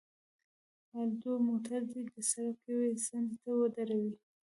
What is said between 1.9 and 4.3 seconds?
دې د سړک یوې څنډې ته ودروه.